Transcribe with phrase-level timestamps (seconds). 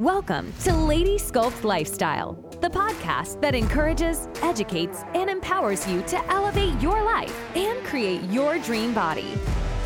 [0.00, 6.80] Welcome to Lady Sculpt Lifestyle, the podcast that encourages, educates, and empowers you to elevate
[6.80, 9.34] your life and create your dream body.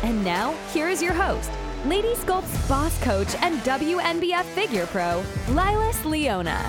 [0.03, 1.51] And now, here is your host,
[1.85, 6.59] Lady Sculpt's boss coach and WNBF figure pro, Lilas Leona.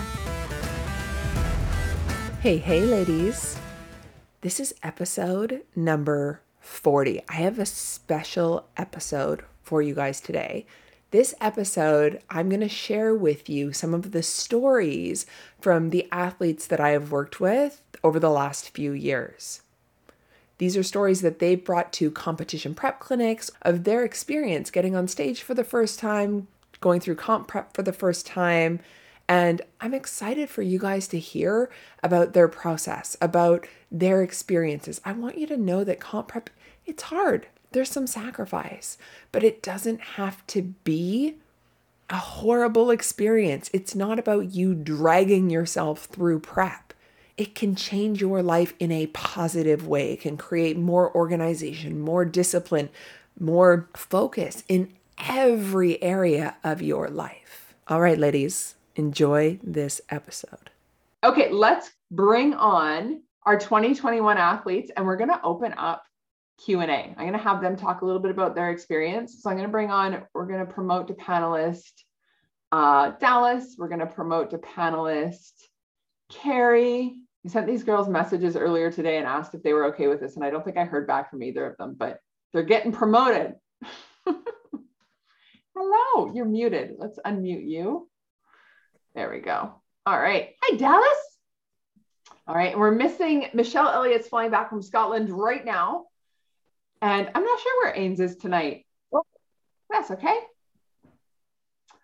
[2.41, 3.57] Hey, hey, ladies.
[4.41, 7.23] This is episode number 40.
[7.29, 10.67] I have a special episode for you guys today.
[11.13, 15.25] This episode, I'm going to share with you some of the stories
[15.61, 19.63] from the athletes that I have worked with over the last few years.
[20.59, 25.07] These are stories that they've brought to competition prep clinics of their experience getting on
[25.07, 26.49] stage for the first time,
[26.81, 28.81] going through comp prep for the first time.
[29.29, 31.71] And I'm excited for you guys to hear
[32.03, 35.01] about their process, about their experiences.
[35.05, 36.51] I want you to know that comp prep,
[36.85, 38.97] it's hard there's some sacrifice,
[39.33, 41.37] but it doesn't have to be
[42.09, 43.69] a horrible experience.
[43.73, 46.95] It's not about you dragging yourself through prep.
[47.37, 50.13] It can change your life in a positive way.
[50.13, 52.89] It can create more organization, more discipline,
[53.39, 57.75] more focus in every area of your life.
[57.89, 60.71] All right, ladies, enjoy this episode.
[61.23, 66.07] Okay, let's bring on our 2021 athletes and we're going to open up
[66.65, 66.85] Q&A.
[66.85, 69.43] I'm going to have them talk a little bit about their experience.
[69.43, 71.93] So I'm going to bring on, we're going to promote to panelist
[72.73, 73.77] uh, Dallas.
[73.79, 75.53] We're going to promote to panelist
[76.31, 77.17] Carrie.
[77.45, 80.37] I sent these girls messages earlier today and asked if they were okay with this.
[80.37, 82.19] And I don't think I heard back from either of them, but
[82.53, 83.55] they're getting promoted.
[85.77, 86.95] Hello, you're muted.
[86.99, 88.09] Let's unmute you.
[89.15, 89.75] There we go.
[90.07, 90.55] All right.
[90.63, 91.19] Hi, Dallas.
[92.49, 92.79] All right.
[92.79, 96.07] we're missing Michelle Elliott's flying back from Scotland right now.
[97.03, 98.87] And I'm not sure where Ains is tonight.
[99.11, 99.27] Well,
[99.91, 100.39] that's okay.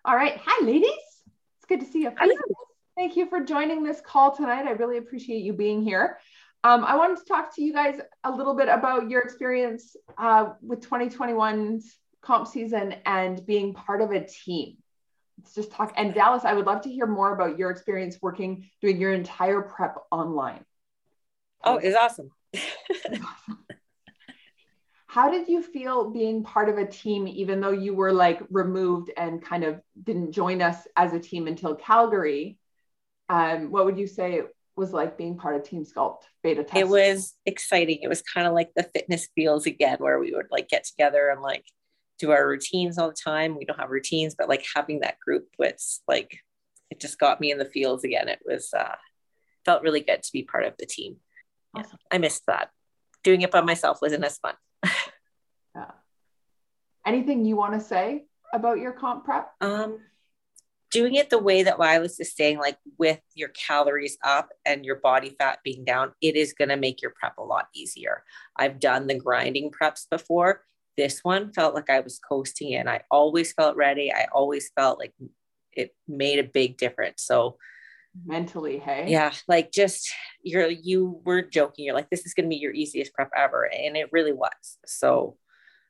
[0.05, 0.39] All right.
[0.43, 0.89] Hi, ladies.
[1.57, 2.11] It's good to see you.
[2.17, 2.35] Hello.
[2.95, 4.67] Thank you for joining this call tonight.
[4.67, 6.19] I really appreciate you being here.
[6.63, 10.51] Um, I wanted to talk to you guys a little bit about your experience uh,
[10.61, 14.77] with 2021's comp season and being part of a team.
[15.37, 15.93] Let's just talk.
[15.97, 19.61] And Dallas, I would love to hear more about your experience working, doing your entire
[19.61, 20.63] prep online.
[21.63, 22.29] Oh, it's awesome.
[25.13, 29.11] How did you feel being part of a team even though you were like removed
[29.15, 32.57] and kind of didn't join us as a team until calgary?
[33.29, 36.79] Um, what would you say it was like being part of team sculpt beta test?
[36.79, 37.99] it was exciting.
[38.01, 41.29] It was kind of like the fitness feels again where we would like get together
[41.29, 41.65] and like
[42.17, 43.55] do our routines all the time.
[43.55, 46.39] We don't have routines but like having that group was like
[46.89, 48.29] it just got me in the fields again.
[48.29, 48.95] It was uh
[49.63, 51.17] felt really good to be part of the team.
[51.75, 51.91] Awesome.
[51.91, 52.71] yeah, i missed that
[53.23, 54.55] doing it by myself wasn't as fun
[55.75, 55.91] yeah.
[57.05, 59.51] Anything you want to say about your comp prep?
[59.61, 59.99] Um,
[60.91, 64.97] doing it the way that Lilas is saying, like with your calories up and your
[64.97, 68.23] body fat being down, it is going to make your prep a lot easier.
[68.55, 70.63] I've done the grinding preps before.
[70.95, 72.87] This one felt like I was coasting in.
[72.87, 74.13] I always felt ready.
[74.13, 75.13] I always felt like
[75.71, 77.23] it made a big difference.
[77.23, 77.57] So,
[78.25, 80.11] mentally hey yeah like just
[80.43, 83.63] you're you were joking you're like this is going to be your easiest prep ever
[83.65, 85.35] and it really was so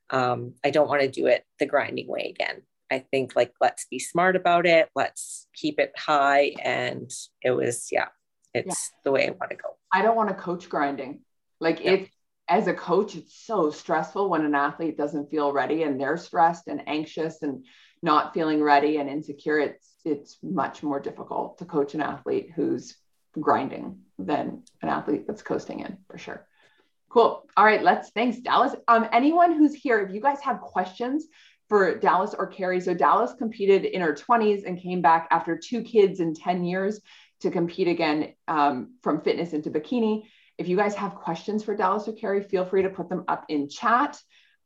[0.10, 2.62] um, I don't want to do it the grinding way again.
[2.92, 4.90] I think like let's be smart about it.
[4.96, 6.54] Let's keep it high.
[6.64, 7.12] And
[7.42, 8.10] it was, yeah,
[8.54, 9.00] it's yeah.
[9.04, 9.78] the way I want to go.
[9.92, 11.22] I don't want to coach grinding.
[11.60, 12.10] Like if
[12.48, 16.68] as a coach, it's so stressful when an athlete doesn't feel ready and they're stressed
[16.68, 17.66] and anxious and
[18.04, 19.60] not feeling ready and insecure.
[19.60, 22.96] It's it's much more difficult to coach an athlete who's
[23.40, 26.46] grinding than an athlete that's coasting in for sure.
[27.10, 27.46] Cool.
[27.56, 28.76] All right, let's thanks Dallas.
[28.88, 31.28] Um, anyone who's here, if you guys have questions
[31.70, 35.84] for Dallas or Carrie, so Dallas competed in her 20s and came back after two
[35.84, 37.00] kids in 10 years
[37.42, 40.24] to compete again um, from fitness into bikini.
[40.58, 43.46] If you guys have questions for Dallas or Carrie, feel free to put them up
[43.50, 44.20] in chat.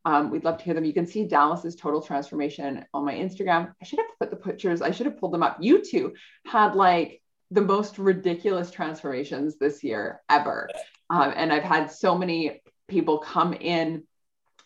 [0.07, 0.85] Um, we'd love to hear them.
[0.85, 3.73] You can see Dallas's total transformation on my Instagram.
[3.81, 5.57] I should have put the pictures, I should have pulled them up.
[5.59, 6.13] You two
[6.45, 7.21] had like
[7.51, 10.69] the most ridiculous transformations this year ever.
[11.09, 14.03] Um, and I've had so many people come in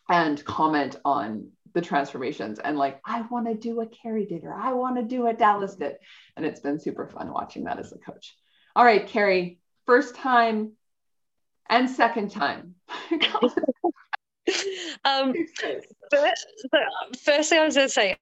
[0.08, 4.54] and comment on the transformations and like, I want to do what Carrie did or
[4.54, 5.96] I want to do what Dallas did.
[6.38, 8.36] And it's been super fun watching that as a coach.
[8.76, 10.74] All right, Carrie, first time
[11.68, 12.76] and second time.
[15.06, 15.34] um,
[17.24, 18.18] firstly, I was going to say,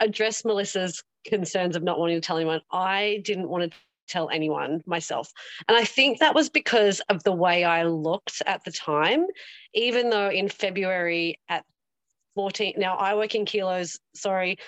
[0.00, 2.60] address Melissa's concerns of not wanting to tell anyone.
[2.70, 5.32] I didn't want to tell anyone myself.
[5.68, 9.26] And I think that was because of the way I looked at the time,
[9.74, 11.64] even though in February at
[12.34, 14.58] 14, now I work in kilos, sorry.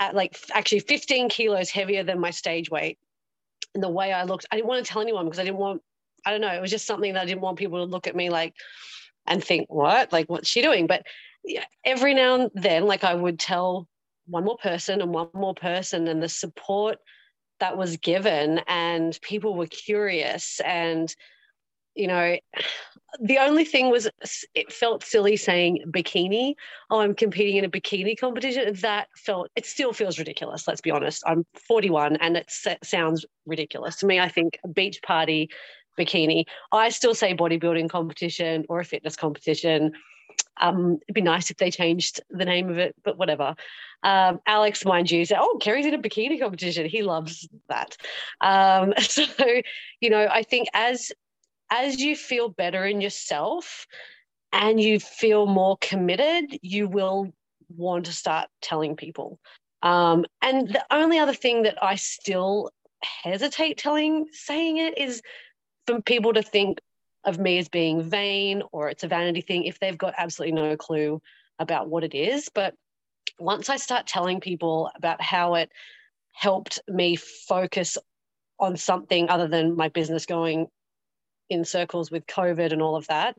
[0.00, 2.98] at like actually 15 kilos heavier than my stage weight.
[3.74, 5.80] And the way I looked, I didn't want to tell anyone because I didn't want,
[6.26, 8.16] I don't know, it was just something that I didn't want people to look at
[8.16, 8.54] me like
[9.26, 10.12] and think, what?
[10.12, 10.86] Like, what's she doing?
[10.86, 11.04] But
[11.84, 13.88] every now and then, like, I would tell
[14.26, 16.98] one more person and one more person, and the support
[17.60, 20.60] that was given, and people were curious.
[20.64, 21.14] And,
[21.94, 22.36] you know,
[23.20, 24.08] the only thing was
[24.54, 26.54] it felt silly saying bikini.
[26.90, 28.74] Oh, I'm competing in a bikini competition.
[28.80, 30.66] That felt, it still feels ridiculous.
[30.66, 31.22] Let's be honest.
[31.26, 32.50] I'm 41 and it
[32.82, 34.18] sounds ridiculous to me.
[34.18, 35.50] I think a beach party
[35.98, 36.44] bikini.
[36.72, 39.92] I still say bodybuilding competition or a fitness competition.
[40.60, 43.54] Um, it'd be nice if they changed the name of it, but whatever.
[44.02, 46.86] Um, Alex, mind you, said, "Oh, Carrie's in a bikini competition.
[46.86, 47.96] He loves that."
[48.40, 49.24] Um, so,
[50.00, 51.12] you know, I think as
[51.70, 53.86] as you feel better in yourself
[54.52, 57.32] and you feel more committed, you will
[57.74, 59.38] want to start telling people.
[59.82, 62.70] Um, and the only other thing that I still
[63.02, 65.22] hesitate telling, saying it is
[65.86, 66.80] for people to think
[67.24, 70.76] of me as being vain or it's a vanity thing if they've got absolutely no
[70.76, 71.20] clue
[71.58, 72.48] about what it is.
[72.52, 72.74] But
[73.38, 75.70] once I start telling people about how it
[76.32, 77.98] helped me focus
[78.58, 80.66] on something other than my business going
[81.48, 83.36] in circles with COVID and all of that,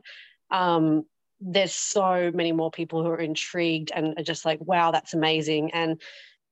[0.50, 1.04] um,
[1.40, 5.72] there's so many more people who are intrigued and are just like, wow, that's amazing.
[5.72, 6.00] And,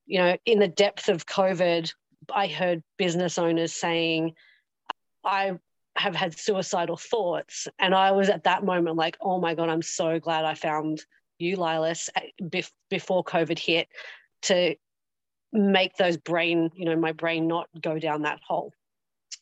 [0.05, 1.91] you know, in the depth of COVID,
[2.33, 4.33] I heard business owners saying,
[5.23, 5.53] I
[5.95, 7.67] have had suicidal thoughts.
[7.79, 11.03] And I was at that moment like, oh my God, I'm so glad I found
[11.39, 12.09] you, Lilas,
[12.89, 13.87] before COVID hit
[14.43, 14.75] to
[15.51, 18.73] make those brain, you know, my brain not go down that hole.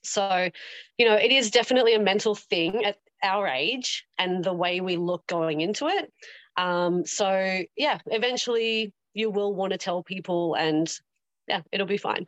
[0.03, 0.49] So,
[0.97, 4.97] you know, it is definitely a mental thing at our age and the way we
[4.97, 6.11] look going into it.
[6.57, 10.91] Um, so, yeah, eventually you will want to tell people and
[11.47, 12.25] yeah, it'll be fine.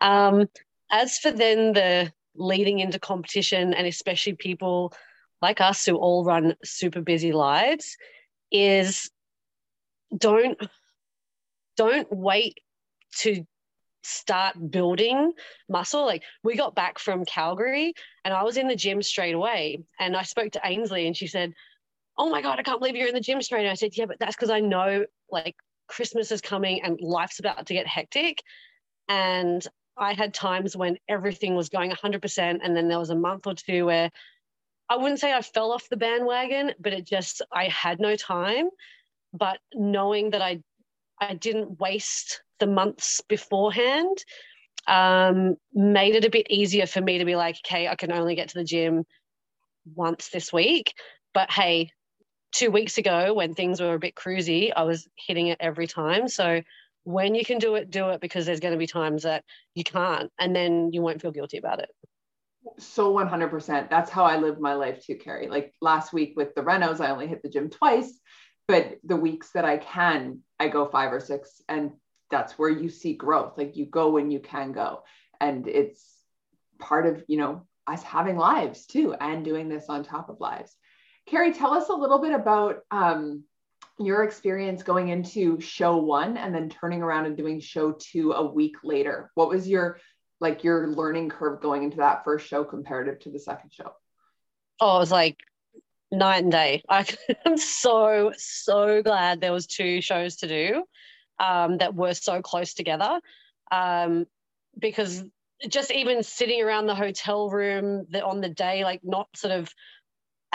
[0.00, 0.48] Um,
[0.90, 4.92] as for then the leading into competition and especially people
[5.42, 7.96] like us who all run super busy lives
[8.50, 9.10] is
[10.16, 10.58] don't
[11.76, 12.58] don't wait
[13.18, 13.44] to
[14.02, 15.32] start building
[15.68, 16.06] muscle.
[16.06, 17.92] Like we got back from calgary
[18.24, 21.26] and i was in the gym straight away and i spoke to ainsley and she
[21.26, 21.52] said
[22.16, 24.06] oh my god i can't believe you're in the gym straight and i said yeah
[24.06, 25.56] but that's because i know like
[25.86, 28.42] christmas is coming and life's about to get hectic.
[29.08, 32.58] And I had times when everything was going 100%.
[32.62, 34.10] And then there was a month or two where
[34.88, 38.68] I wouldn't say I fell off the bandwagon, but it just, I had no time.
[39.32, 40.62] But knowing that I,
[41.20, 44.16] I didn't waste the months beforehand
[44.86, 48.34] um, made it a bit easier for me to be like, okay, I can only
[48.34, 49.04] get to the gym
[49.94, 50.94] once this week.
[51.34, 51.90] But hey,
[52.52, 56.28] two weeks ago when things were a bit cruisy, I was hitting it every time.
[56.28, 56.62] So
[57.06, 59.44] when you can do it, do it because there's going to be times that
[59.76, 61.88] you can't, and then you won't feel guilty about it.
[62.80, 63.88] So 100%.
[63.88, 65.46] That's how I live my life too, Carrie.
[65.46, 68.12] Like last week with the Renos, I only hit the gym twice,
[68.66, 71.62] but the weeks that I can, I go five or six.
[71.68, 71.92] And
[72.28, 73.56] that's where you see growth.
[73.56, 75.04] Like you go when you can go.
[75.40, 76.04] And it's
[76.80, 80.74] part of, you know, us having lives too, and doing this on top of lives.
[81.26, 83.44] Carrie, tell us a little bit about um,
[83.98, 88.44] your experience going into show one and then turning around and doing show two a
[88.44, 89.30] week later?
[89.34, 89.98] What was your
[90.40, 93.92] like your learning curve going into that first show comparative to the second show?
[94.80, 95.38] Oh it was like
[96.12, 96.82] night and day.
[96.88, 97.06] I,
[97.44, 100.84] i'm so so glad there was two shows to do
[101.38, 103.20] um, that were so close together
[103.70, 104.26] um,
[104.78, 105.24] because
[105.68, 109.72] just even sitting around the hotel room the, on the day like not sort of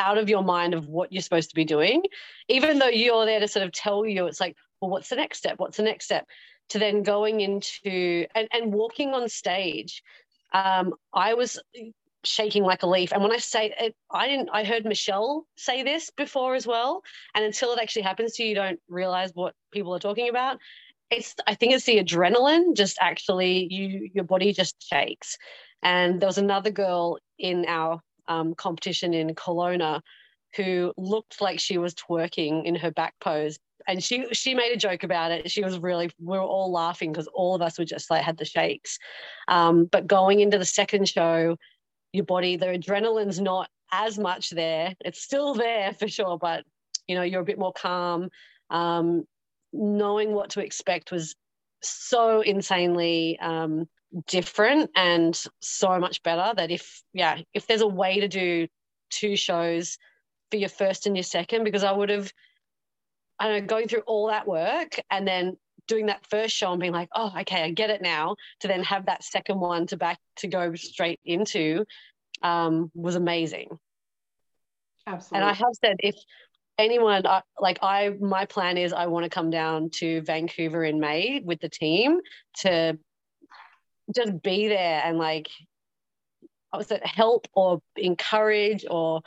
[0.01, 2.03] out of your mind of what you're supposed to be doing,
[2.47, 5.37] even though you're there to sort of tell you, it's like, well, what's the next
[5.37, 5.59] step?
[5.59, 6.25] What's the next step?
[6.69, 10.03] To then going into and, and walking on stage.
[10.53, 11.59] Um, I was
[12.23, 13.11] shaking like a leaf.
[13.11, 17.01] And when I say it, I didn't, I heard Michelle say this before as well.
[17.35, 20.57] And until it actually happens to you, you don't realize what people are talking about.
[21.09, 25.37] It's, I think it's the adrenaline, just actually, you, your body just shakes.
[25.83, 30.01] And there was another girl in our um, competition in Kelowna
[30.55, 33.57] who looked like she was twerking in her back pose.
[33.87, 35.49] And she she made a joke about it.
[35.49, 38.37] She was really we were all laughing because all of us were just like had
[38.37, 38.99] the shakes.
[39.47, 41.57] Um, but going into the second show,
[42.13, 44.93] your body the adrenaline's not as much there.
[45.03, 46.63] It's still there for sure, but
[47.07, 48.29] you know you're a bit more calm.
[48.69, 49.25] Um,
[49.73, 51.35] knowing what to expect was
[51.81, 53.87] so insanely um,
[54.27, 58.67] different and so much better that if yeah if there's a way to do
[59.09, 59.97] two shows
[60.49, 62.31] for your first and your second because i would have
[63.39, 65.55] i don't know going through all that work and then
[65.87, 68.83] doing that first show and being like, oh, okay, I get it now, to then
[68.83, 71.85] have that second one to back to go straight into
[72.41, 73.77] um, was amazing.
[75.05, 75.37] Absolutely.
[75.37, 76.15] And I have said, if
[76.77, 80.99] anyone uh, like I, my plan is I want to come down to Vancouver in
[80.99, 82.19] May with the team
[82.59, 82.97] to
[84.15, 85.47] just be there and like,
[86.73, 89.21] I was it help or encourage or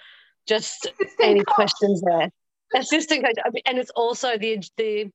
[0.47, 0.89] just
[1.21, 1.55] any coach.
[1.55, 2.31] questions there.
[2.75, 3.37] Assistant coach,
[3.67, 5.11] and it's also the the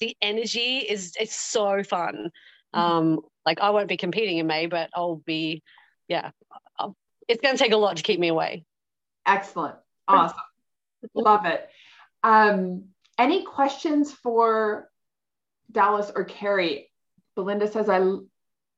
[0.00, 2.30] the energy is it's so fun.
[2.74, 2.80] Mm-hmm.
[2.80, 5.62] Um, like I won't be competing in May, but I'll be,
[6.08, 6.30] yeah,
[6.78, 6.96] I'll,
[7.28, 8.64] it's going to take a lot to keep me away.
[9.26, 9.76] Excellent,
[10.08, 10.38] awesome,
[11.14, 11.68] love it.
[12.22, 12.86] Um,
[13.18, 14.90] any questions for
[15.70, 16.90] Dallas or Carrie?
[17.34, 18.00] Belinda says, I,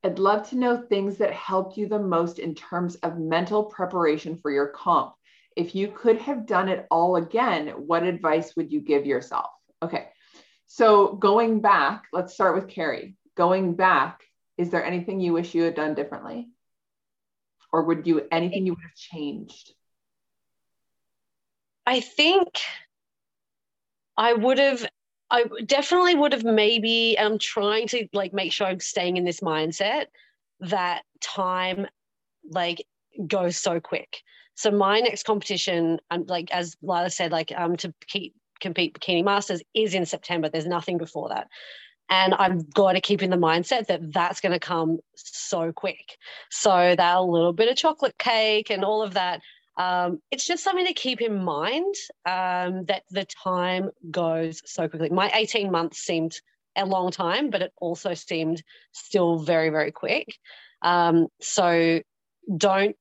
[0.05, 4.37] I'd love to know things that helped you the most in terms of mental preparation
[4.37, 5.15] for your comp.
[5.57, 9.51] If you could have done it all again, what advice would you give yourself?
[9.83, 10.09] Okay.
[10.67, 13.17] So going back, let's start with Carrie.
[13.37, 14.21] Going back,
[14.57, 16.49] is there anything you wish you had done differently?
[17.73, 19.73] Or would you anything you would have changed?
[21.87, 22.49] I think
[24.17, 24.87] I would have
[25.31, 29.41] I definitely would have maybe I'm trying to like make sure I'm staying in this
[29.41, 30.07] mindset
[30.61, 31.87] that time
[32.51, 32.85] like
[33.27, 34.23] goes so quick.
[34.55, 39.25] So my next competition, um, like as Lila said, like um to keep compete bikini
[39.25, 40.49] masters is in September.
[40.49, 41.49] There's nothing before that.
[42.11, 46.17] And I've got to keep in the mindset that that's going to come so quick.
[46.51, 49.43] So that little bit of chocolate cake and all of that,
[49.79, 51.95] um, it's just something to keep in mind
[52.27, 55.09] um, that the time goes so quickly.
[55.09, 56.41] My 18 months seemed
[56.77, 60.37] a long time, but it also seemed still very, very quick.
[60.83, 62.01] Um, so
[62.57, 62.97] don't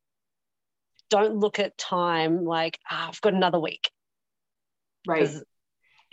[1.09, 3.89] don't look at time like oh, I've got another week.
[5.07, 5.29] Right.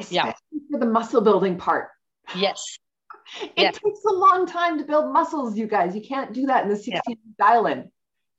[0.08, 0.34] yeah.
[0.70, 1.88] For the muscle building part.
[2.34, 2.78] Yes.
[3.42, 3.70] it yeah.
[3.70, 5.94] takes a long time to build muscles, you guys.
[5.94, 7.46] You can't do that in the 16 week yeah.
[7.46, 7.90] dial in.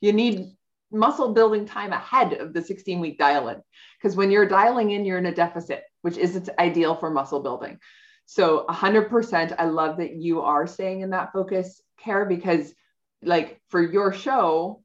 [0.02, 0.56] You need
[0.96, 3.62] muscle building time ahead of the 16 week dial in.
[3.98, 7.42] Because when you're dialing in, you're in a deficit, which is its ideal for muscle
[7.42, 7.80] building.
[8.26, 12.74] So 100%, I love that you are staying in that focus care because,
[13.22, 14.82] like, for your show,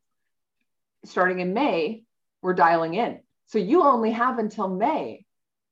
[1.05, 2.05] starting in May,
[2.43, 3.21] we're dialing in.
[3.47, 5.25] So you only have until May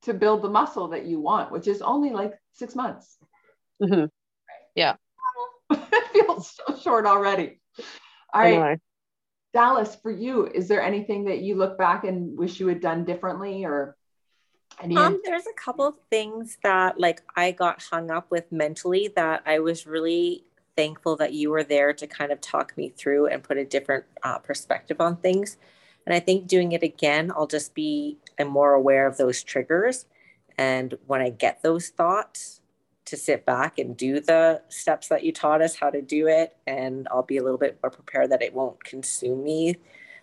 [0.03, 3.17] to build the muscle that you want, which is only like six months.
[3.81, 4.01] Mm-hmm.
[4.01, 4.09] Right.
[4.75, 4.95] Yeah.
[5.71, 7.61] it feels so short already.
[8.33, 8.79] All right.
[9.53, 13.03] Dallas, for you, is there anything that you look back and wish you had done
[13.03, 13.95] differently or
[14.81, 19.11] any um, there's a couple of things that like I got hung up with mentally
[19.15, 20.43] that I was really
[20.75, 24.05] thankful that you were there to kind of talk me through and put a different
[24.23, 25.57] uh, perspective on things.
[26.05, 30.05] And I think doing it again, I'll just be I'm more aware of those triggers.
[30.57, 32.58] And when I get those thoughts,
[33.09, 36.55] to sit back and do the steps that you taught us how to do it.
[36.67, 39.75] And I'll be a little bit more prepared that it won't consume me.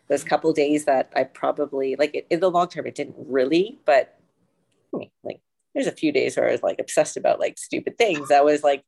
[0.08, 3.80] Those couple days that I probably like it, in the long term, it didn't really,
[3.84, 4.18] but
[5.24, 5.40] like
[5.74, 8.62] there's a few days where I was like obsessed about like stupid things that was
[8.62, 8.84] like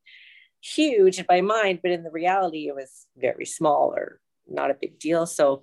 [0.63, 4.77] huge in my mind, but in the reality, it was very small or not a
[4.81, 5.27] big deal.
[5.27, 5.63] So,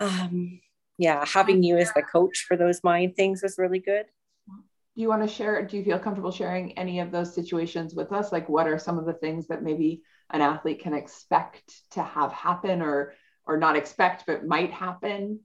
[0.00, 0.60] um,
[0.98, 4.06] yeah, having you as the coach for those mind things was really good.
[4.96, 5.62] Do you want to share?
[5.64, 8.32] Do you feel comfortable sharing any of those situations with us?
[8.32, 12.32] Like, what are some of the things that maybe an athlete can expect to have
[12.32, 13.12] happen, or
[13.46, 15.40] or not expect but might happen?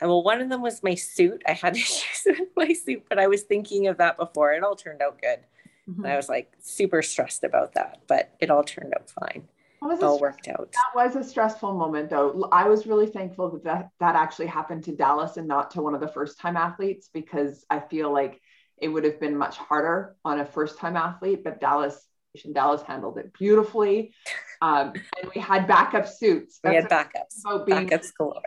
[0.00, 1.42] Well, one of them was my suit.
[1.46, 4.52] I had issues with my suit, but I was thinking of that before.
[4.52, 5.40] It all turned out good.
[5.88, 6.06] Mm-hmm.
[6.06, 9.48] I was like super stressed about that, but it all turned out fine
[9.82, 10.72] it all worked out.
[10.72, 12.48] That was a stressful moment, though.
[12.52, 15.94] I was really thankful that, that that actually happened to Dallas and not to one
[15.94, 18.40] of the first time athletes because I feel like
[18.80, 21.44] it would have been much harder on a first time athlete.
[21.44, 22.06] But Dallas,
[22.52, 24.14] Dallas handled it beautifully,
[24.60, 26.60] um, and we had backup suits.
[26.62, 27.40] That's we had backups.
[27.44, 28.42] About being backups galore.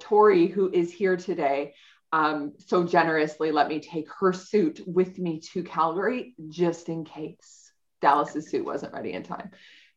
[0.00, 1.74] Tori, who is here today,
[2.12, 7.72] um, so generously let me take her suit with me to Calgary just in case
[8.00, 9.50] Dallas's suit wasn't ready in time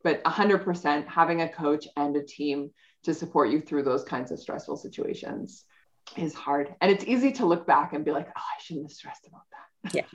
[0.08, 2.72] but 100% having a coach and a team
[3.04, 5.66] to support you through those kinds of stressful situations
[6.16, 6.74] is hard.
[6.82, 9.44] And it's easy to look back and be like, oh, I shouldn't have stressed about
[9.52, 10.06] that.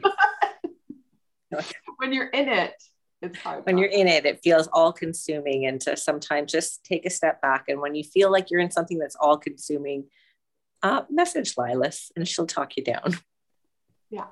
[1.51, 1.61] Yeah.
[1.99, 2.75] when you're in it,
[3.21, 3.65] it's hard.
[3.67, 5.67] When you're in it, it feels all consuming.
[5.67, 7.67] And to sometimes just take a step back.
[7.69, 10.07] And when you feel like you're in something that's all consuming,
[10.83, 13.17] uh, message Lilas and she'll talk you down.
[14.11, 14.27] Yeah,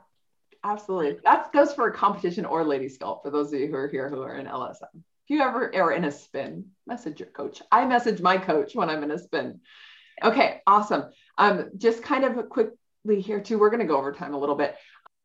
[0.64, 1.18] absolutely.
[1.24, 4.08] That goes for a competition or lady sculpt for those of you who are here
[4.08, 7.62] who are in LSM If you ever are in a spin, message your coach.
[7.70, 9.60] I message my coach when I'm in a spin.
[10.22, 11.04] Okay, awesome.
[11.40, 14.54] Um, just kind of quickly here too, we're going to go over time a little
[14.54, 14.76] bit.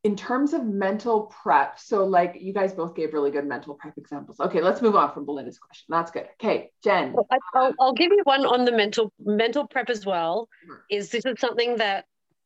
[0.05, 3.97] in terms of mental prep, so like you guys both gave really good mental prep
[3.97, 4.39] examples.
[4.39, 5.87] Okay, let's move on from Belinda's question.
[5.89, 6.27] That's good.
[6.39, 7.15] Okay, Jen.
[7.55, 10.47] I'll, I'll give you one on the mental mental prep as well.
[10.91, 12.05] Is this is something that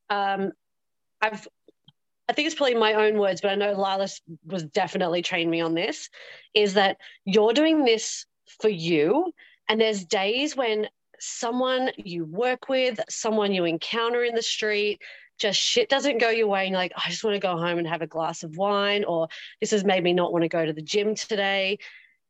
[0.10, 0.54] um,
[1.22, 1.46] I've
[2.30, 5.60] I think it's probably my own words, but I know Lilas was definitely trained me
[5.60, 6.10] on this.
[6.54, 6.96] Is that
[7.26, 8.26] you're doing this
[8.62, 9.34] for you,
[9.68, 10.88] and there's days when
[11.20, 15.02] someone you work with, someone you encounter in the street,
[15.40, 17.80] just shit doesn't go your way and you're like i just want to go home
[17.80, 19.28] and have a glass of wine or
[19.62, 21.80] this has made me not want to go to the gym today.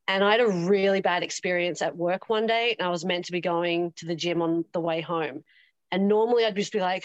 [0.08, 3.25] And i had a really bad experience at work one day and i was meant
[3.25, 5.43] to be going to the gym on the way home.
[5.91, 7.03] And normally i'd just be like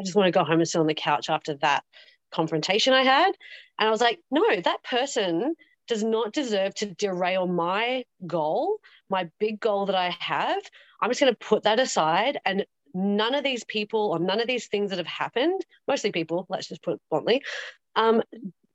[0.00, 1.84] i just want to go home and sit on the couch after that
[2.32, 3.32] confrontation i had.
[3.78, 5.56] And i was like no that person
[5.90, 8.78] does not deserve to derail my goal
[9.10, 10.62] my big goal that i have
[11.02, 14.46] i'm just going to put that aside and none of these people or none of
[14.46, 17.42] these things that have happened, mostly people, let's just put it bluntly,
[17.96, 18.22] um,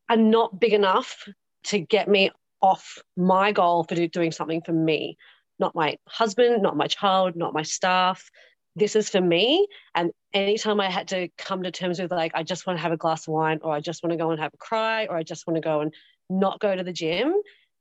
[0.09, 1.27] are not big enough
[1.65, 2.31] to get me
[2.61, 5.17] off my goal for do, doing something for me,
[5.59, 8.29] not my husband, not my child, not my staff.
[8.75, 9.67] This is for me.
[9.93, 12.91] And anytime I had to come to terms with, like, I just want to have
[12.91, 15.15] a glass of wine, or I just want to go and have a cry, or
[15.15, 15.93] I just want to go and
[16.29, 17.33] not go to the gym,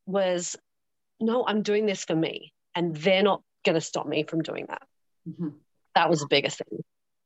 [0.07, 0.57] was
[1.21, 2.53] no, I'm doing this for me.
[2.75, 4.83] And they're not going to stop me from doing that.
[5.29, 5.49] Mm-hmm
[5.95, 6.81] that was the biggest thing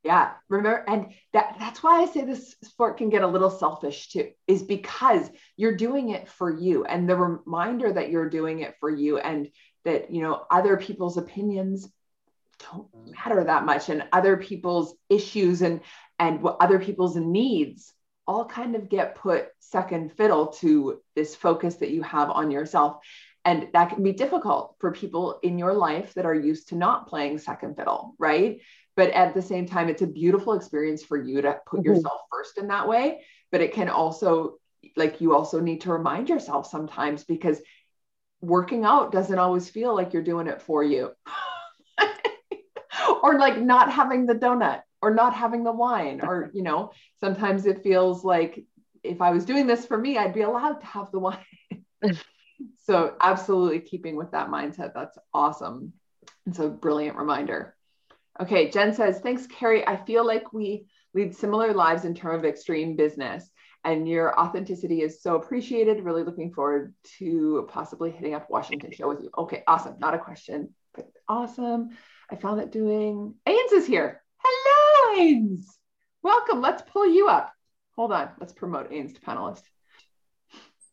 [0.05, 4.09] yeah remember and that that's why i say this sport can get a little selfish
[4.09, 8.75] too is because you're doing it for you and the reminder that you're doing it
[8.81, 9.49] for you and
[9.85, 11.91] that you know other people's opinions
[12.71, 15.81] don't matter that much and other people's issues and
[16.19, 17.93] and what other people's needs
[18.29, 22.99] all kind of get put second fiddle to this focus that you have on yourself
[23.45, 27.09] and that can be difficult for people in your life that are used to not
[27.09, 28.61] playing second fiddle, right?
[28.95, 31.95] But at the same time, it's a beautiful experience for you to put mm-hmm.
[31.95, 33.23] yourself first in that way.
[33.51, 34.57] But it can also,
[34.97, 37.59] like, you also need to remind yourself sometimes because
[38.43, 41.13] working out doesn't always feel like you're doing it for you.
[43.23, 47.67] or like not having the donut or not having the wine or you know sometimes
[47.67, 48.65] it feels like
[49.03, 51.39] if i was doing this for me i'd be allowed to have the wine.
[52.85, 55.93] So absolutely keeping with that mindset that's awesome.
[56.47, 57.77] It's a brilliant reminder.
[58.41, 59.87] Okay jen says thanks carrie.
[59.87, 63.49] I feel like we lead similar lives in terms of extreme business
[63.85, 66.03] and your authenticity is so appreciated.
[66.03, 69.31] Really looking forward to possibly hitting up washington show with you.
[69.37, 69.97] Okay awesome.
[69.99, 71.91] Not a question but awesome.
[72.31, 75.65] I found that doing ains is here hello ains
[76.23, 77.53] welcome let's pull you up
[77.97, 79.63] hold on let's promote ains to panelist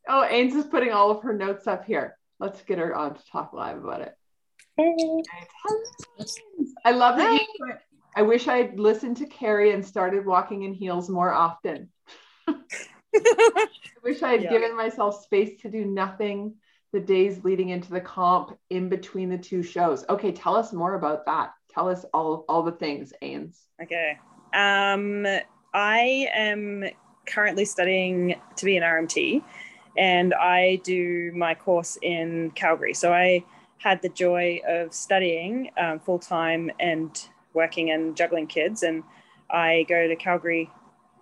[0.08, 2.18] Oh, Ains is putting all of her notes up here.
[2.40, 4.14] Let's get her on to talk live about it.
[4.78, 5.24] Hey.
[6.84, 7.74] I love that you
[8.18, 11.90] I wish I'd listened to Carrie and started walking in heels more often.
[12.48, 13.68] I
[14.04, 14.52] wish I had yeah.
[14.52, 16.56] given myself space to do nothing
[16.94, 20.06] the days leading into the comp in between the two shows.
[20.08, 21.52] Okay, tell us more about that.
[21.76, 23.58] Tell us all all the things, Ains.
[23.84, 24.18] Okay.
[24.54, 25.28] Um,
[25.74, 26.86] I am
[27.28, 29.44] currently studying to be an RMT
[29.98, 32.94] and I do my course in Calgary.
[32.94, 33.44] So I
[33.78, 39.04] had the joy of studying um, full time and working and juggling kids, and
[39.50, 40.70] I go to Calgary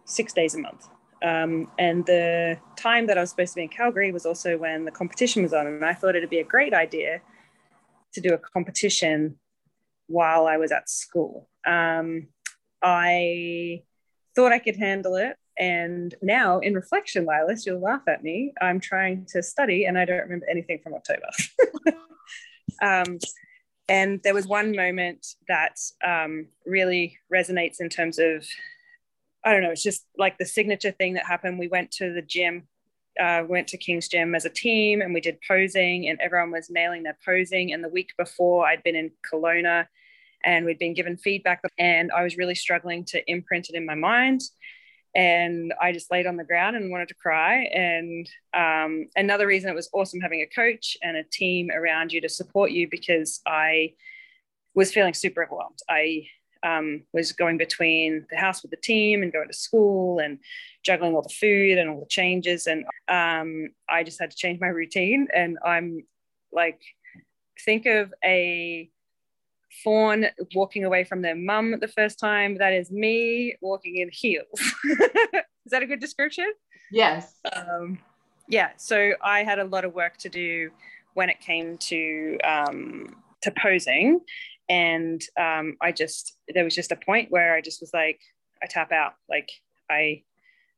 [0.05, 0.87] six days a month.
[1.23, 4.85] Um, and the time that I was supposed to be in Calgary was also when
[4.85, 7.21] the competition was on, and I thought it'd be a great idea
[8.13, 9.37] to do a competition
[10.07, 11.49] while I was at school.
[11.65, 12.27] Um,
[12.81, 13.83] I
[14.35, 15.37] thought I could handle it.
[15.57, 18.53] And now, in reflection, Lilas, you'll laugh at me.
[18.59, 21.27] I'm trying to study and I don't remember anything from October.
[22.81, 23.19] um,
[23.87, 28.45] and there was one moment that um, really resonates in terms of,
[29.45, 31.59] I don't know, it's just like the signature thing that happened.
[31.59, 32.67] We went to the gym,
[33.19, 36.69] uh, went to King's Gym as a team and we did posing, and everyone was
[36.69, 37.73] nailing their posing.
[37.73, 39.88] And the week before, I'd been in Kelowna
[40.43, 43.95] and we'd been given feedback, and I was really struggling to imprint it in my
[43.95, 44.41] mind
[45.15, 47.65] and I just laid on the ground and wanted to cry.
[47.65, 52.21] And um, another reason it was awesome having a coach and a team around you
[52.21, 53.93] to support you because I
[54.73, 55.80] was feeling super overwhelmed.
[55.88, 56.28] I
[56.63, 60.39] um, was going between the house with the team and going to school and
[60.84, 62.67] juggling all the food and all the changes.
[62.67, 65.28] And um, I just had to change my routine.
[65.34, 66.06] And I'm
[66.52, 66.82] like,
[67.65, 68.89] think of a
[69.84, 72.58] fawn walking away from their mum the first time.
[72.58, 74.47] That is me walking in heels.
[74.86, 76.52] is that a good description?
[76.91, 77.34] Yes.
[77.52, 77.99] Um,
[78.47, 78.69] yeah.
[78.78, 80.69] So I had a lot of work to do
[81.13, 84.21] when it came to um, to posing,
[84.69, 88.19] and um, I just there was just a point where I just was like,
[88.62, 89.13] I tap out.
[89.30, 89.49] Like
[89.89, 90.23] I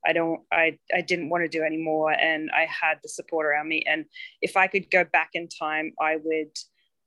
[0.06, 3.67] I don't I I didn't want to do anymore and I had the support around
[3.67, 4.06] me and
[4.41, 6.52] if I could go back in time I would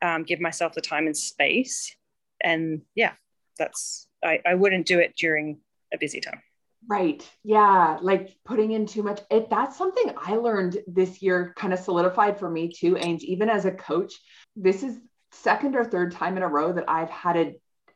[0.03, 1.95] um, give myself the time and space
[2.43, 3.13] and yeah
[3.59, 5.61] that's I, I wouldn't do it during
[5.93, 6.43] a busy time
[6.87, 7.29] Right.
[7.43, 7.99] Yeah.
[8.01, 9.21] Like putting in too much.
[9.31, 12.97] It that's something I learned this year, kind of solidified for me too.
[12.97, 14.15] And even as a coach,
[14.55, 14.97] this is
[15.33, 17.55] second or third time in a row that I've had a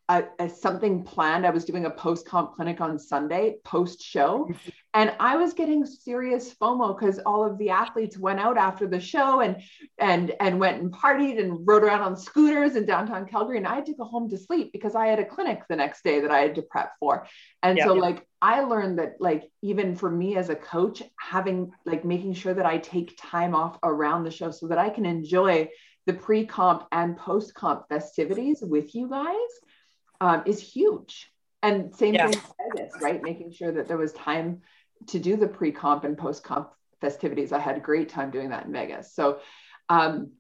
[0.09, 1.47] a, a something planned.
[1.47, 4.69] I was doing a post comp clinic on Sunday, post show, mm-hmm.
[4.95, 9.01] and I was getting serious FOMO because all of the athletes went out after the
[9.01, 9.63] show and
[9.99, 13.77] and and went and partied and rode around on scooters in downtown Calgary, and I
[13.77, 16.31] had to go home to sleep because I had a clinic the next day that
[16.31, 17.27] I had to prep for.
[17.63, 18.01] And yeah, so, yeah.
[18.01, 22.53] like, I learned that, like, even for me as a coach, having like making sure
[22.53, 25.69] that I take time off around the show so that I can enjoy
[26.07, 29.35] the pre comp and post comp festivities with you guys
[30.21, 31.31] um, is huge.
[31.63, 32.29] And same yeah.
[32.29, 32.41] thing
[32.77, 33.23] Vegas, right?
[33.23, 34.63] Making sure that there was time
[35.09, 37.53] to do the pre-comp and post-comp festivities.
[37.53, 39.15] I had a great time doing that in Vegas.
[39.15, 39.41] So
[39.89, 40.33] um,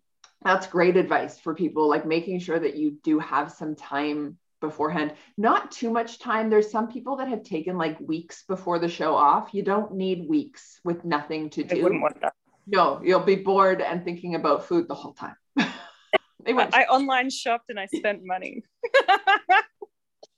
[0.42, 5.14] that's great advice for people, like making sure that you do have some time beforehand.
[5.36, 6.48] Not too much time.
[6.48, 9.52] There's some people that have taken like weeks before the show off.
[9.52, 11.80] You don't need weeks with nothing to do.
[11.80, 12.34] I wouldn't want that.
[12.66, 15.36] No, you'll be bored and thinking about food the whole time.
[15.58, 18.62] I, I online shopped and I spent money.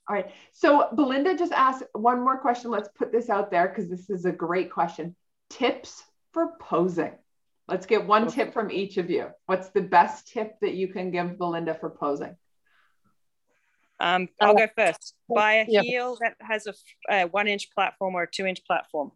[0.07, 0.31] All right.
[0.53, 2.71] So Belinda just asked one more question.
[2.71, 5.17] Let's put this out there because this is a great question.
[5.49, 7.13] Tips for posing.
[7.69, 9.29] Let's get one tip from each of you.
[9.47, 12.37] What's the best tip that you can give Belinda for posing?
[13.99, 15.15] Um, I'll go first.
[15.35, 16.67] Buy a heel that has
[17.09, 19.13] a one inch platform or a two inch platform.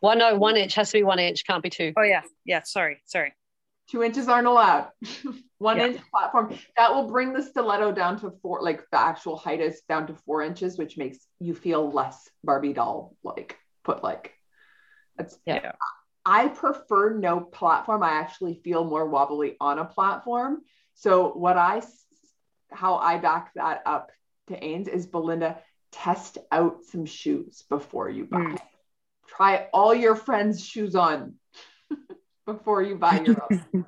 [0.00, 1.92] One no, one inch has to be one inch, can't be two.
[1.96, 2.62] Oh yeah, yeah.
[2.62, 3.34] Sorry, sorry
[3.88, 4.88] two inches aren't allowed.
[5.58, 5.86] One yeah.
[5.86, 9.80] inch platform that will bring the stiletto down to four, like the actual height is
[9.88, 14.34] down to four inches, which makes you feel less Barbie doll like put like.
[15.16, 15.72] That's yeah.
[16.24, 18.04] I prefer no platform.
[18.04, 20.58] I actually feel more wobbly on a platform.
[20.94, 21.82] So what I,
[22.70, 24.12] how I back that up
[24.48, 25.58] to Ains is Belinda,
[25.90, 28.38] test out some shoes before you buy.
[28.38, 28.58] Mm.
[29.28, 31.34] Try all your friends' shoes on
[32.46, 33.86] before you buy your own.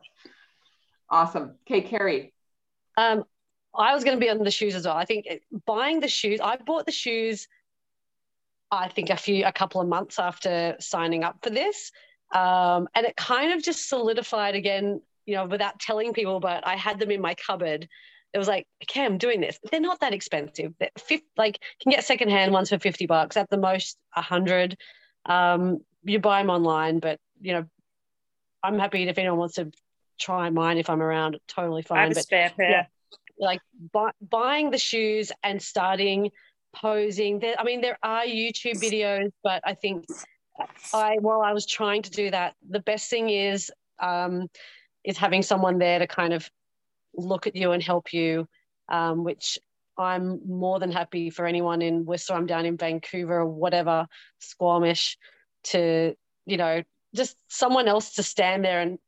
[1.11, 1.55] awesome.
[1.67, 2.33] Okay, Carrie.
[2.97, 3.25] Um,
[3.75, 4.97] I was going to be on the shoes as well.
[4.97, 5.27] I think
[5.67, 7.47] buying the shoes, I bought the shoes,
[8.71, 11.91] I think a few, a couple of months after signing up for this.
[12.35, 16.77] Um, and it kind of just solidified again, you know, without telling people, but I
[16.77, 17.89] had them in my cupboard.
[18.33, 19.59] It was like, okay, I'm doing this.
[19.71, 20.73] They're not that expensive.
[20.79, 24.77] They're fifth, like can get secondhand ones for 50 bucks at the most a hundred.
[25.27, 27.67] Um, you buy them online, but you know,
[28.63, 29.71] I'm happy if anyone wants to
[30.19, 31.99] try mine if I'm around, totally fine.
[31.99, 32.71] I have but, a spare pair.
[32.71, 32.87] Yeah,
[33.39, 33.61] like
[33.93, 36.31] buy, buying the shoes and starting
[36.75, 37.39] posing.
[37.41, 40.07] There, I mean, there are YouTube videos, but I think
[40.93, 44.49] I while I was trying to do that, the best thing is um,
[45.05, 46.49] is having someone there to kind of
[47.15, 48.49] look at you and help you,
[48.89, 49.59] um, which
[49.99, 54.07] I'm more than happy for anyone in Whistler, I'm down in Vancouver or whatever,
[54.39, 55.19] Squamish,
[55.65, 56.15] to
[56.47, 56.83] you know
[57.15, 58.99] just someone else to stand there and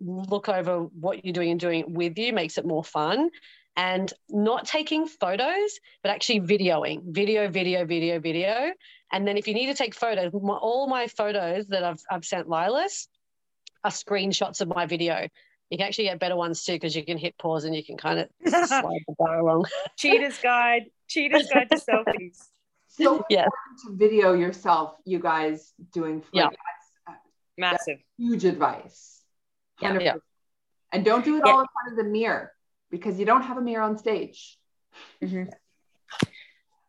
[0.00, 3.30] look over what you're doing and doing it with you makes it more fun.
[3.76, 7.02] And not taking photos but actually videoing.
[7.06, 8.72] Video video video video.
[9.12, 12.24] And then if you need to take photos my, all my photos that I've, I've
[12.24, 13.08] sent lilas
[13.82, 15.28] are screenshots of my video
[15.74, 17.96] you can actually get better ones too because you can hit pause and you can
[17.96, 19.64] kind of slide the bar along.
[19.96, 20.84] Cheetah's guide.
[21.08, 22.38] Cheetah's guide to selfies.
[22.96, 23.46] So yeah.
[23.46, 26.52] to video yourself you guys doing like,
[27.08, 27.14] yeah.
[27.58, 27.98] massive.
[28.16, 29.20] Huge advice.
[29.82, 30.14] Yeah, yeah.
[30.92, 31.52] and don't do it yeah.
[31.52, 32.52] all in front of the mirror
[32.92, 34.60] because you don't have a mirror on stage.
[35.20, 35.46] Mm-hmm.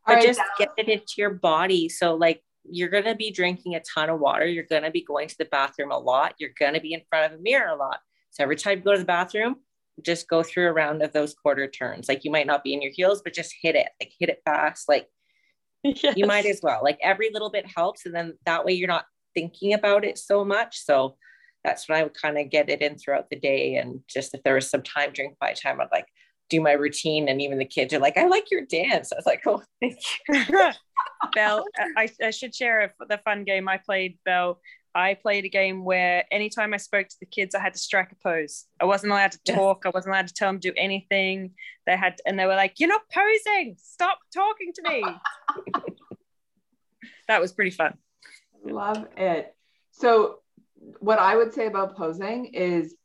[0.06, 1.90] but right, just get it into your body.
[1.90, 4.46] So like you're going to be drinking a ton of water.
[4.46, 6.36] You're going to be going to the bathroom a lot.
[6.38, 7.98] You're going to be in front of a mirror a lot
[8.36, 9.56] so every time you go to the bathroom
[10.04, 12.82] just go through a round of those quarter turns like you might not be in
[12.82, 15.08] your heels but just hit it like hit it fast like
[15.84, 16.16] yes.
[16.18, 19.06] you might as well like every little bit helps and then that way you're not
[19.36, 20.80] thinking about it so much.
[20.80, 21.18] So
[21.64, 23.76] that's when I would kind of get it in throughout the day.
[23.76, 26.08] And just if there was some time during my time, I'd like
[26.50, 27.28] do my routine.
[27.28, 29.12] And even the kids are like, I like your dance.
[29.12, 29.98] I was like, oh, thank
[30.30, 30.72] you.
[31.36, 31.66] Belle,
[31.98, 34.60] I, I should share the fun game I played, Belle.
[34.96, 38.14] I played a game where anytime I spoke to the kids, I had to strike
[38.14, 38.64] a pose.
[38.80, 39.84] I wasn't allowed to talk.
[39.86, 41.52] I wasn't allowed to tell them to do anything.
[41.86, 43.76] They had, and they were like, "You're not posing.
[43.78, 45.04] Stop talking to me."
[47.28, 47.98] that was pretty fun.
[48.64, 49.54] Love it.
[49.92, 50.40] So,
[51.00, 52.96] what I would say about posing is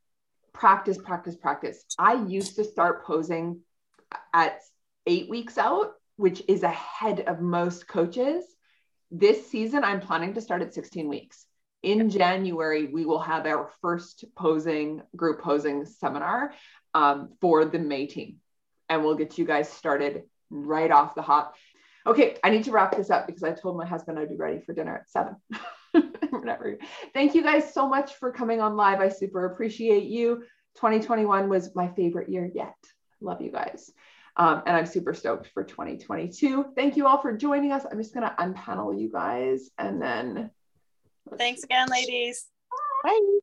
[0.53, 1.85] practice, practice, practice.
[1.99, 3.61] I used to start posing
[4.33, 4.61] at
[5.07, 8.45] eight weeks out, which is ahead of most coaches.
[9.11, 11.47] this season, I'm planning to start at 16 weeks.
[11.83, 16.53] In January, we will have our first posing group posing seminar
[16.95, 18.37] um, for the May team,
[18.89, 21.55] and we'll get you guys started right off the hop.
[22.07, 24.61] Okay, I need to wrap this up because I told my husband I'd be ready
[24.61, 25.37] for dinner at seven.
[26.31, 26.77] Whatever.
[27.15, 29.01] Thank you guys so much for coming on live.
[29.01, 30.45] I super appreciate you.
[30.77, 32.77] 2021 was my favorite year yet.
[33.21, 33.91] Love you guys.
[34.37, 36.73] Um, and I'm super stoked for 2022.
[36.77, 37.85] Thank you all for joining us.
[37.91, 40.51] I'm just going to unpanel you guys and then.
[41.37, 42.47] Thanks again, ladies.
[43.03, 43.39] Bye.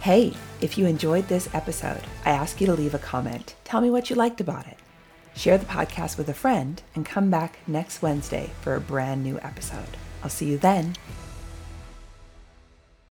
[0.00, 3.54] Hey, if you enjoyed this episode, I ask you to leave a comment.
[3.64, 4.78] Tell me what you liked about it.
[5.36, 9.38] Share the podcast with a friend and come back next Wednesday for a brand new
[9.40, 9.96] episode.
[10.22, 10.96] I'll see you then.